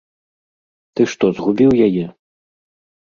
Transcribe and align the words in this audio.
Ты 0.97 1.01
што, 1.13 1.25
згубіў 1.41 1.71
яе? 1.89 2.05